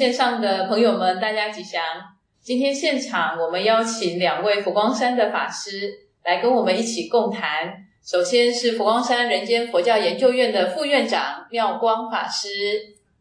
[0.00, 1.78] 线上的朋友们，大家吉祥！
[2.40, 5.92] 今天现场我们邀请两位佛光山的法师
[6.24, 7.70] 来跟我们一起共谈。
[8.02, 12.48] 首先是佛光山人间佛教研究院的副院长妙光法师。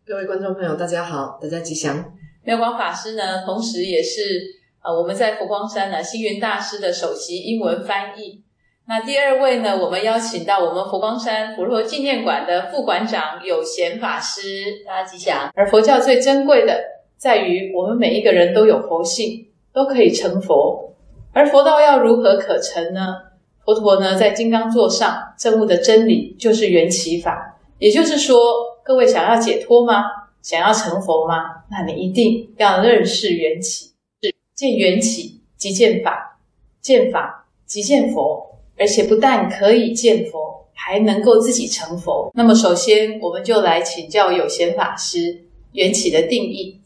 [0.08, 2.02] 各位观众朋友，大家好，大家吉祥。
[2.46, 4.22] 妙光法师呢，同时也是
[4.82, 8.42] 呃我们在佛光山呢星云大师的首席英文翻译。
[8.90, 15.52] 那第二位呢，我们邀请到我们佛光山佛陀纪念馆的副馆长有贤法师，大家吉祥。
[15.54, 16.76] 而佛教最珍贵的，
[17.16, 20.92] 在于我们每一个人都有佛性，都可以成佛。
[21.34, 23.16] 而佛道要如何可成呢？
[23.64, 27.60] 佛陀呢，在金刚座上证悟的真理就是缘起法。
[27.78, 28.36] 也就是说，
[28.84, 30.04] 各位想要解脱吗？
[30.42, 31.36] 想要成佛吗？
[31.70, 33.92] 那你一定要认识缘起，
[34.24, 36.40] 是见缘起即见法，
[36.82, 38.49] 见法即见佛。
[38.80, 42.32] 而且不但可以见佛，还能够自己成佛。
[42.34, 45.42] 那么，首先我们就来请教有贤法师
[45.74, 46.80] 缘起的定义。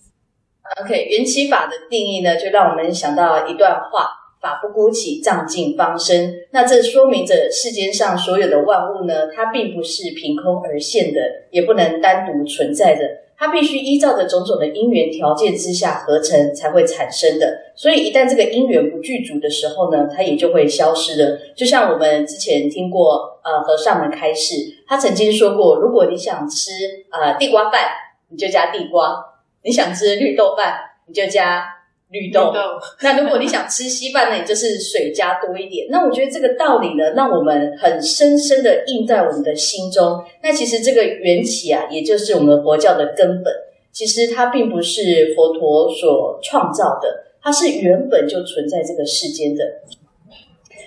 [0.81, 4.07] OK，缘起法的定义呢，就让我们想到一段话：
[4.41, 6.33] 法不孤起，藏尽方生。
[6.51, 13.01] 那这说明着世间上所有的万物呢，它并不是凭空而现的，也不能单独存在的。
[13.37, 21.39] 它必须依照着种种的因缘条件之下合成才会产生的，所以一旦这个因缘不具足的时候呢，它也就会消失了。
[21.55, 24.55] 就像我们之前听过呃和尚的开示，
[24.87, 26.71] 他曾经说过，如果你想吃
[27.09, 27.81] 呃地瓜饭，
[28.29, 29.15] 你就加地瓜；
[29.63, 30.75] 你想吃绿豆饭，
[31.07, 31.72] 你就加。
[32.13, 32.53] 绿豆，
[33.01, 35.87] 那如果你想吃稀饭呢，你就是水加多一点。
[35.89, 40.23] 那我觉得这个道理呢，让我们很深深的印在我们的心中。
[40.43, 43.51] 那其实这个缘起啊，也就是我们佛教的根本。
[43.91, 49.63] 其实它并不是佛陀所创造的，它是原本就存在这个世间的，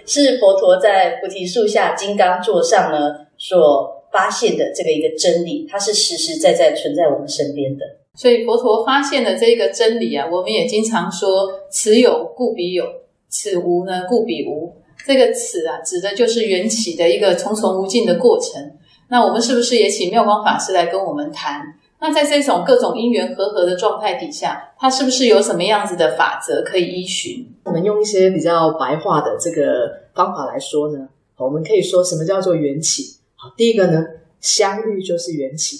[0.06, 7.84] 是佛陀在菩提树下金刚座上呢所发现的这个一个真理，它是实实在在存在我们身边的。
[8.16, 12.84] 所以佛陀发现的这个真理啊，我们也经常说“此有故彼有，
[13.28, 14.74] 此无呢故彼无”。
[15.06, 18.72] 这个“此”啊，指的就是缘起的一个重重无尽的过程。
[19.08, 21.62] 那我们是不是也请妙光法师来跟我们谈？
[22.00, 27.46] 那在这种各种因缘和合的状态底下，它是不是有什么样子的法则可以依循？
[27.64, 33.16] 我们用一些比较白话的这个方法来说呢，我们可以说什么叫做缘起？
[33.34, 34.04] 好，第一个呢，
[34.40, 35.76] 相遇就是缘起。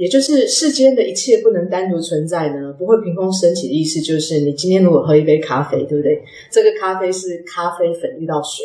[0.00, 6.22] 也就是世间的一切不能单独存在呢，不会凭空升起的意思，就是你今天如果喝一杯咖啡，对不对？
[6.50, 8.64] 这个咖啡是咖啡粉遇到水，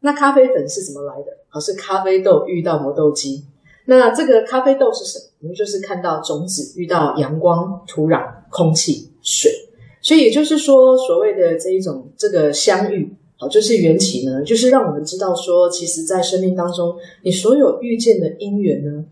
[0.00, 1.26] 那咖啡粉是怎么来的？
[1.50, 3.44] 而是咖啡豆遇到磨豆机。
[3.84, 5.24] 那这个咖啡豆是什么？
[5.42, 9.52] 我们就是看到种子遇到阳光、土壤、空气、水。
[10.00, 19.04] 所以也就是说，所谓的这一种这个相遇，好，就是缘起呢，就是让我们知道说，其实，在生命当中，你所有遇见的因缘呢。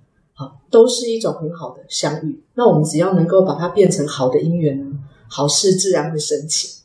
[0.70, 2.40] 都是一种很好的相遇。
[2.54, 4.86] 那我们只要能够把它变成好的因缘呢，
[5.28, 6.80] 好事自然会升起。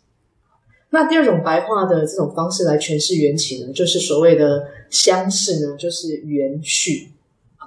[0.92, 7.10] 那第二种白话的这种方式来诠释缘起呢，就是所谓的相似呢，就是缘续。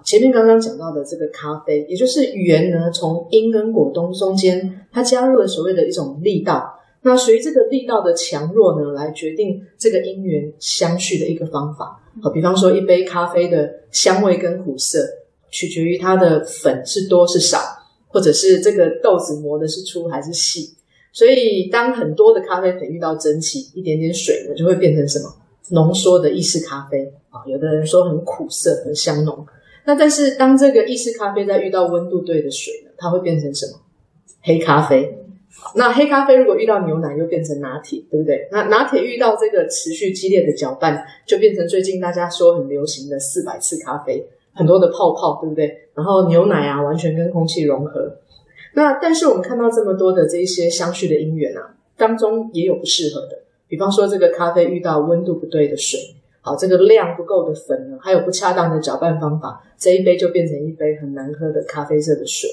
[0.04, 6.74] 前面刚刚讲到的这个咖啡，也就是缘呢，从因跟果东中间，它加入了所谓的一种力道。
[7.02, 12.00] 那随这个力道的强弱呢，来决定这个因缘相续的一个方法。
[12.22, 15.00] 好，比方说一杯咖啡的香味跟苦涩。
[15.50, 17.58] 取决于它的粉是多是少，
[18.08, 20.74] 或者是这个豆子磨的是粗还是细。
[21.12, 25.34] 所以，当很多的咖啡粉遇到蒸汽，一点点水呢，就会变成什么
[25.70, 27.40] 浓缩的意式咖啡啊？
[27.46, 29.46] 有的人说很苦涩、很香浓。
[29.84, 33.80] 那但是，当这个意式咖啡在遇到温度对的水呢，它会变成什么？
[34.42, 35.18] 黑咖啡。
[35.74, 38.46] 那黑咖啡如果遇到牛奶，又变成拿铁，对不对？
[38.52, 44.24] 那拿铁遇到这个持续激烈的搅拌，就变成最近大家说很流行的四百次咖啡。
[44.58, 45.88] 很多的泡泡，对不对？
[45.94, 48.16] 然后牛奶啊，完全跟空气融合。
[48.74, 53.38] 那但是我们看到这么多的这一些相续的因缘啊，当中也有不适合的。
[53.68, 56.00] 比方说，这个咖啡遇到温度不对的水，
[56.40, 62.50] 好，这个量不够的粉呢，还有不恰当的搅拌方法，这一杯就变成一杯很难喝的咖啡色的水。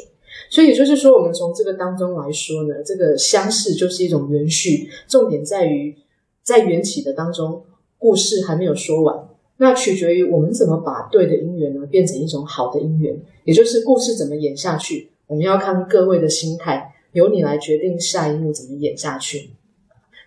[0.49, 5.95] 所以就是说，我们从这个当中来说呢，这个相似就是一种延续，重点在于
[6.43, 7.63] 在缘起的当中，
[7.97, 9.24] 故事还没有说完。
[9.57, 19.51] 那取决于我们怎么把对的姻缘呢变成一种好的姻缘，也就是故事怎么演下去，我们要看各位的心态，由你来决定下一幕怎么演下去。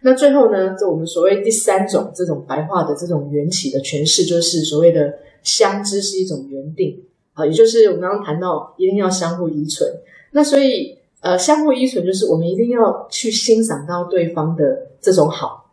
[0.00, 7.02] 那最后呢，这我们所谓第三种这种白话的这种缘起的诠释，就是所谓的相知是一种缘定
[7.34, 9.90] 啊，也就是我们刚刚谈到一定要相互依存。
[10.30, 15.70] 那所以呃，相互依存就是我们一定要去欣赏到对方的这种好，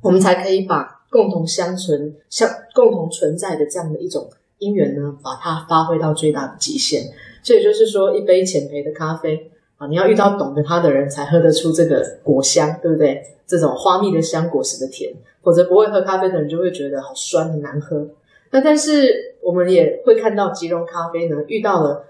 [0.00, 0.95] 我们才可以把。
[1.10, 7.02] 共同相存、相共同存在的这样的一种因缘呢，把它发挥到最大的极限。
[7.42, 13.22] 这也就是说，一杯浅焙的咖啡，啊，你要遇到懂得它的人才喝得出这个果香，对不对？
[13.46, 15.12] 这种花蜜的香，果实的甜，
[15.42, 18.08] 否则不会喝咖啡的人就会觉得好酸很难喝。
[18.50, 22.04] 那但是我们也会看到吉隆咖啡呢，遇到了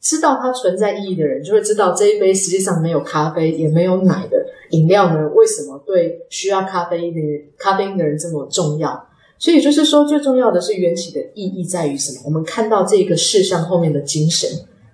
[0.00, 7.20] 知道它存在意义的人，就会知道这一杯实际上没有咖啡也没有奶的饮料呢，为什么对需要咖啡因的
[7.58, 9.08] 咖啡因的人这么重要？
[9.38, 12.20] 所以就是说，最重要的是缘起的意义在于什么？
[12.24, 14.48] 我们看到这个事项后面的精神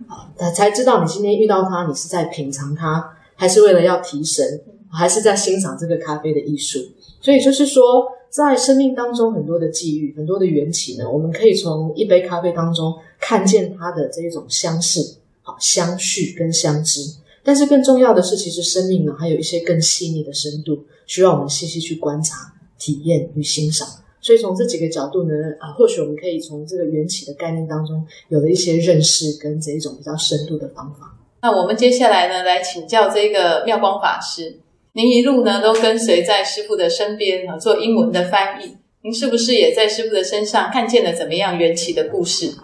[0.09, 6.81] 啊，才知道你今天遇到它，你是在品尝它，还是为了要提神，还是在欣赏这个咖啡的艺术？
[7.21, 17.03] 所以就是说，在生命当中很多的际遇，很多的缘起呢，我们可以从一杯咖啡当中看见它的这种相似、好相续跟相知。
[17.51, 22.37] 但是更重要的是，其实生命呢，还有一些更细腻的深度，需要我们细细去观察、
[22.79, 23.89] 体验与欣赏。
[24.21, 31.19] 所以从这几个角度呢，啊，或许我们可以从这个缘起的概念当中，有了一些认识跟这一种比较深度的方法。
[31.43, 34.61] 那我们接下来呢，来请教这个妙光法师。
[34.93, 38.77] 您一路呢都跟随在师傅的身边啊，做英文的翻译。
[39.03, 42.55] 您是不是也在师傅的身上看见了怎么样缘起的故事？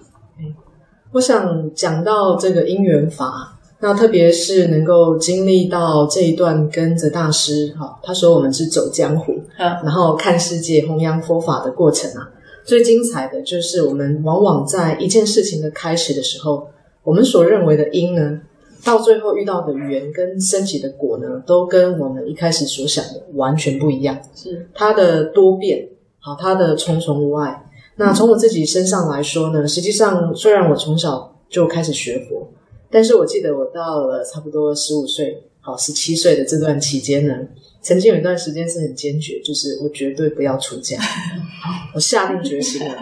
[1.13, 12.31] 我想讲到这个因缘法，那特别是能够经历到这一段跟着大师哈，他说我们是走江湖，然后看世界、弘扬佛法的过程啊，
[12.65, 16.69] 最精彩的就是我们往往在一件事情的开始的时候，
[17.03, 18.41] 我们所认为的因呢。
[18.85, 24.17] 到最后遇到的缘跟升起的果呢，都跟我们一开始所想的完全不一样。
[24.33, 25.89] 是它的多变，
[26.21, 27.65] 好，它的重重无碍。
[27.97, 32.49] 那从我自己身上来说呢，实际上虽然我从小就开始学佛，
[32.91, 37.35] 但是我记得我到了差不多十五岁，好十七岁的这段期间呢，
[37.83, 40.99] 曾经有一段时间是很坚决，就是我绝对不要出家。
[41.95, 42.95] 我下定决心了。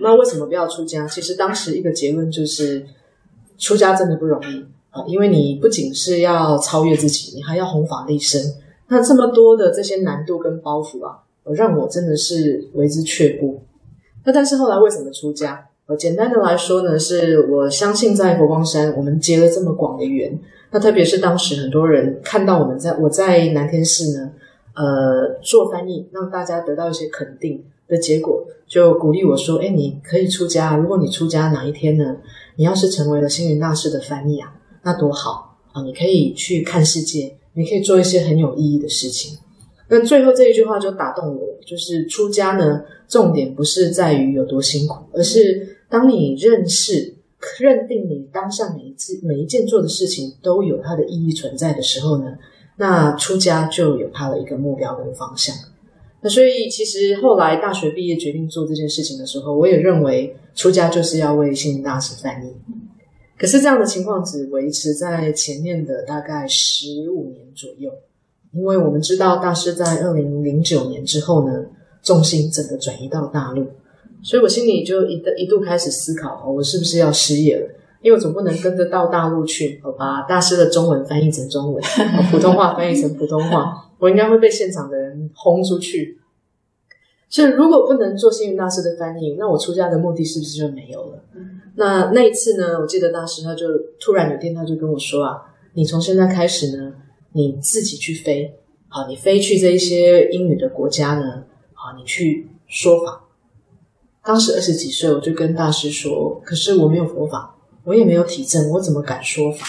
[0.00, 1.06] 那为什么不要出家？
[1.06, 2.84] 其实当时一个结论就是，
[3.58, 4.64] 出家真的不容易。
[4.90, 8.42] 啊，因为你不仅是要超越自己，你还要弘法利生，
[8.88, 11.20] 那这么多的这些难度跟包袱啊，
[11.54, 13.62] 让我真的是为之却步。
[14.24, 15.64] 那但是后来为什么出家？
[15.90, 20.38] 呃，简单的来说呢，是我相信在佛光山，我们结了这么广的缘，
[20.70, 24.30] 那特别是当时很多人看到我们在我在南天寺呢，
[24.74, 30.76] 呃，做翻译，让大家得到一些肯定的结果，就鼓励我说：“哎，你可以出家。
[30.76, 32.18] 如果你出家哪一天呢，
[32.54, 34.54] 你要是成为了星云大师的翻译啊。”
[34.84, 35.82] 那多好啊！
[35.82, 39.36] 你可以去看世界，你可以做一些很有意义的事情。
[39.88, 47.16] 那最后这一句话就打动我，就是出家呢，重点不是在于有多辛苦，而是当你认识、
[47.58, 52.38] 认定你当下每一次、每一件做的事情都有它的意义存在的时候呢，
[52.76, 55.54] 那出家就有它的一个目标跟方向。
[56.22, 62.52] 那所以其实后来大学毕业决定做这件事情的时候，我也认为出家就是要为心灵大师翻译。
[63.38, 67.90] 可是这样的情况只维持在前面的大概十五年左右，
[68.52, 71.64] 因为我们知道大师在二零零九年之后呢，
[72.02, 73.66] 重心整个转移到大陆，
[74.22, 77.66] 所以我心里就一一度开始思考，我是不是要失业了？
[78.02, 81.82] 因为我总不能跟着到大陆去，把大师的中文翻译成中文，
[82.32, 86.18] 普通话翻译成普通话，我应该会被现场的人轰出去。
[87.28, 91.24] 所以如果不能做幸运大师的翻译，那我出家的目的是不是就没有了？
[91.76, 92.78] 那那一次呢？
[92.80, 93.66] 我记得大师他就
[94.00, 95.36] 突然有天他就跟我说啊，
[95.74, 96.92] 你从现在开始呢，
[97.32, 98.52] 你自己去飞，
[98.88, 103.26] 好，你飞去这一些英语的国家呢，好，你去说法。
[104.24, 109.66] 当时二十几岁，我就跟大师说，可是我没有佛法，我也没有体证，我怎么敢说法？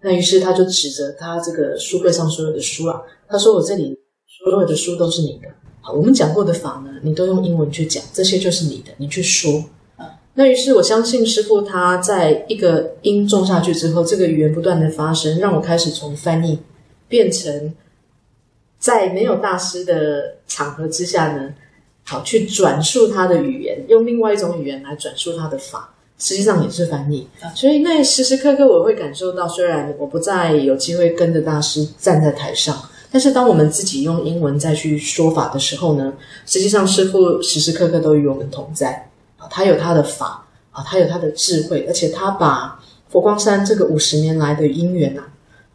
[0.00, 3.96] 那于是他就指着他这个书柜上所有的书啊，他说我这里
[4.26, 5.48] 所有的书都是你的，
[5.80, 9.62] 好，我们讲过的法呢，你都用英文去讲，这些就是你的，你去说。
[10.34, 16.58] 那于是我相信师傅他在一个因种下去之后，这个语言不断的发生，让我开始从翻译
[17.06, 17.74] 变成
[18.78, 21.54] 在没有大师的场合之下呢，
[22.04, 27.26] 好去转述他的语言，用另外一种语言来转述他的法，实际上也是翻译。
[27.54, 32.76] 所以那时时刻刻我会感受到，虽然我不再有机会跟着大师站在台上，
[33.10, 36.12] 但是当我们自己用英文再去说法的时候呢，
[36.44, 39.46] 实际上师傅时时刻刻都与我们同在啊。
[39.50, 45.22] 他有他的法啊，他有他的智慧，而且他把佛光山这个五十年来的因缘呐，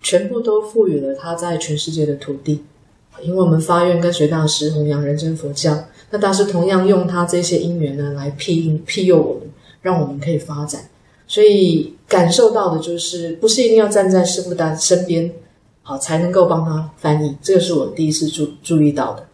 [0.01, 2.63] 全部都赋予了他在全世界的土地。
[3.22, 5.78] 因为我们发愿跟随大师弘扬人间佛教，
[6.10, 9.44] 那大师同样用他这些因缘呢来庇应庇佑我们，
[9.82, 10.82] 让我们可以发展。
[11.28, 15.32] 所以感受到的就是，不是一定要站在师父的身边，
[15.84, 17.36] 好才能够帮他翻译。
[17.42, 19.26] 这个是我第一次注注意到的。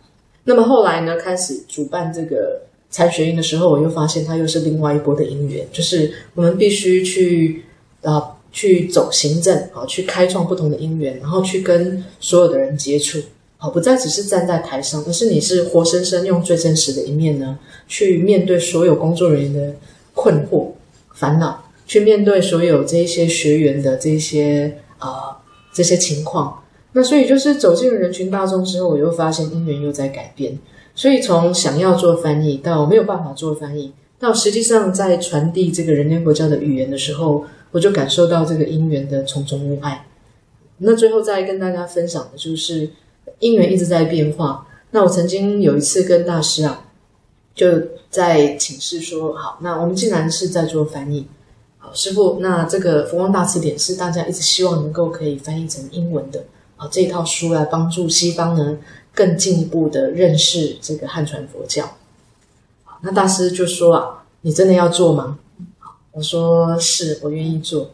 [0.43, 2.61] 那么后来呢，开始主办这个。
[2.93, 7.63] 参学营的时候，我又发现它又是另外一波的因缘，就是我们必须去
[8.03, 13.17] 啊去走行政，好去开创不同的因缘，然后去跟所有的人接触，
[13.63, 19.73] 好不再只是站在台上，而是你是活生生用最真实的一面呢，去面对所有工作人员的
[20.13, 20.67] 困惑、
[21.13, 25.37] 烦恼，去面对所有这一些学员的这些啊、
[25.71, 26.61] 这些情况。
[26.91, 30.59] 那所以就是走进了人群大众之后，我又发现因缘又在改变。
[30.93, 40.05] 所以从想要做翻译到没有办法做翻译，到实际上在传递这个人类佛教的语言的时候，我就感受到这个因缘的重重无碍。
[40.79, 42.89] 那最后再跟大家分享的就是
[43.39, 44.67] 因缘一直在变化。
[44.91, 46.85] 那我曾经有一次跟大师啊，
[47.55, 47.67] 就
[48.09, 51.27] 在请示说：好，那我们既然是在做翻译，
[51.77, 56.43] 好，师傅，那这个佛光大辞典是大家一直希望能够可以翻译成英文的。
[56.77, 58.77] 啊，这一套书来帮助西方呢
[59.13, 61.85] 更进一步的认识这个汉传佛教。
[62.83, 65.39] 好那大师就说啊，你真的要做吗？
[65.79, 67.91] 好我说是，我愿意做。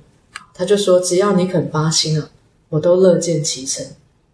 [0.54, 2.30] 他就说，只要你肯发心啊，
[2.68, 3.86] 我都乐见其成。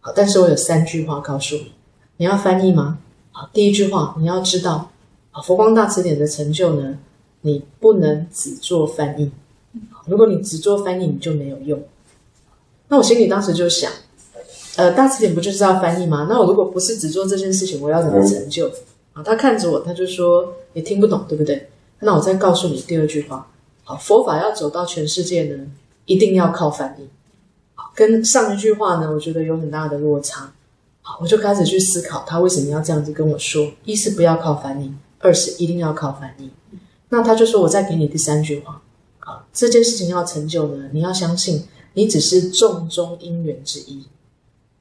[0.06, 1.72] 好，但是我有三句话告诉你，
[2.18, 3.00] 你要翻译吗？
[3.32, 4.92] 好，第一句话你要知道，
[5.32, 7.00] 啊，佛光大辞典的成就呢，
[7.42, 9.32] 你不能只做翻译。
[10.06, 11.82] 如果你只做翻译，你就没有用。
[12.88, 13.92] 那我心里当时就想。
[14.76, 16.28] 呃，大词典不就是要翻译吗？
[16.30, 18.70] 那我如果不是只做这件事情，我要怎么成就？
[19.14, 21.68] 啊，他看着我，他就说你听不懂，对不对？
[22.02, 23.50] 那我再告诉你第二句话，
[23.84, 25.66] 好，佛法要走到全世界呢，
[26.06, 27.08] 一定要靠翻译。
[27.94, 30.52] 跟上一句话呢，我觉得有很大的落差。
[31.02, 36.50] 好，我就开始去思考他为什么要这样子跟我说：一是不要靠翻译，二是一定要靠翻译。
[37.10, 38.82] 那他就说我再给你第三句话，
[39.20, 41.64] 啊，这件事情要成就呢，你要相信
[41.94, 44.04] 你只是众中因缘之一。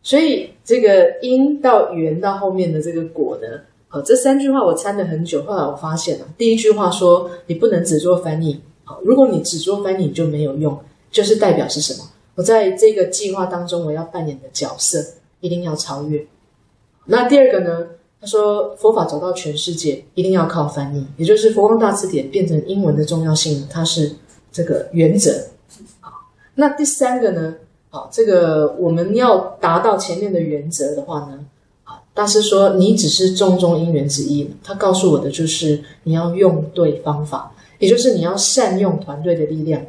[0.03, 3.47] 所以这个因到缘到后面的这个果呢，
[3.89, 5.45] 好，这三句话我参了很久。
[5.45, 12.09] 后来我发现了，第一句话说你不能只做翻译，好，如果你只做翻译就没有用，就是代表是什么？
[12.35, 15.05] 我在这个计划当中我要扮演的角色
[15.41, 16.27] 一定要超越。
[17.07, 17.87] 那第二个呢，
[18.21, 24.15] 他说佛法走到全世界一定要靠翻译，也就是佛光大辞典变成英文的重要性，它是
[24.51, 25.33] 这个原则。
[26.55, 27.55] 那第三个呢？
[27.91, 31.45] 好，这个我们要达到前面的原则的话呢，
[31.85, 39.81] 啊，大师说你只是众中因缘之一，他告诉我的就是你要用对方法，也就是你要善用团队的力量，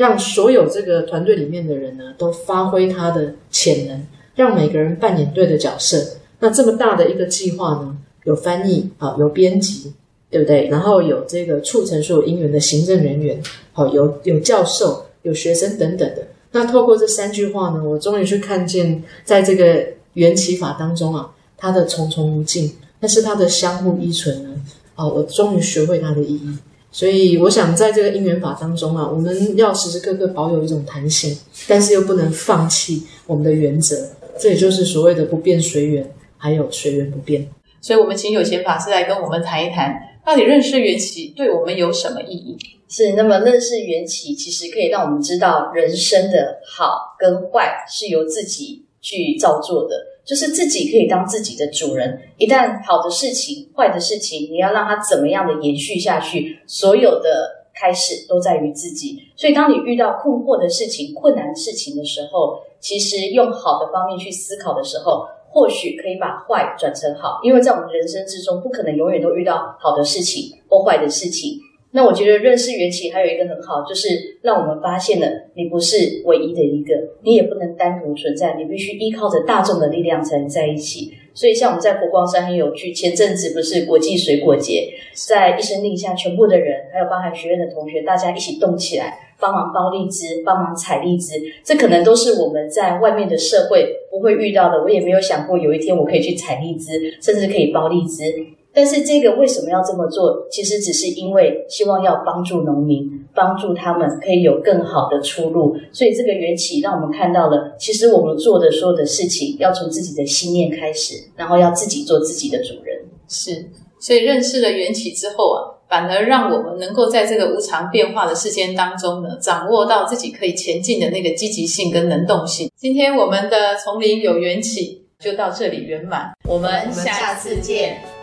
[0.00, 6.16] 让所有这个团队里面的人呢都发挥他的潜能，让每个人扮演对的角色。
[6.38, 9.92] 那这么大的一个计划呢，有翻译啊，有编辑，
[10.30, 10.68] 对不对？
[10.68, 13.38] 然后有这个促成所有因缘的行政人员，
[13.74, 16.26] 好，有有教授，有学生等等的。
[16.52, 24.48] 那透过这三句话呢，我终于去看见，在这个缘起法当中啊，它的重重无尽，但是它的相互依存呢，
[24.94, 26.56] 啊，我终于学会它的意义。
[26.92, 31.36] 所以我想，在这个因缘法当中啊，我们要时时刻刻保有一种弹性，
[31.68, 33.96] 但是又不能放弃我们的原则。
[34.38, 37.48] 这也就是所谓的不变随缘，还有随缘不变。
[37.80, 39.94] 所以，我们请有钱法师来跟我们谈一谈，
[40.26, 42.58] 到底认识缘起对我们有什么意义？
[42.88, 49.94] 是，那么认识缘起，其实可以让我们知道人生的好跟坏是由自己去造作的，
[50.30, 52.16] 就是自己可以当自己的主人。
[52.38, 59.18] 一旦好的事情、坏的事情，你要让它怎么样的延续下去，所有的开始都在于自己。
[59.34, 71.58] 所以，当你遇到困惑的事情、困难的事情的时候，其实用好的方面去思考的时候，或许可以把坏转成好，因为在我们人生之中，不可能永远都遇到好的事情或坏的事情。
[71.92, 74.08] 那我觉得认识缘起还有一个很好，就是
[74.42, 81.12] 让我们发现了你不是唯一的一个，你也不能单独存在，你必须依靠着大众的力量才能在一起。
[81.34, 84.92] 所以像我们在佛光山很有趣，前阵子不是国际水果节，
[85.26, 94.82] 在一声令下，全部的人还有包含学院的同学，大家一起动起来，帮忙包荔枝，帮忙采荔枝，这可能都是我们在外面的社会不会遇到的。
[94.82, 98.24] 我也没有想过有一天我可以去采荔枝，甚至可以包荔枝。
[98.72, 100.46] 但是这个为什么要这么做？
[100.50, 105.76] 其实只是因为希望要帮助农民，帮助他们可以有更好的出路。
[105.92, 112.96] 所以这个缘起让我们看到了，其实我们做的所有的事情，要从自己的心念开始，然后要自己做自己的主人。
[113.28, 113.68] 是，
[114.00, 115.58] 所以认识了缘起之后啊，
[115.88, 122.70] 反而让我们能够在这个无常变化的世间当中呢，掌握到自己可以前进的那个积极性跟能动性。
[122.76, 128.19] 今天我们的丛林有缘起就到这里圆满，我们我们下次见。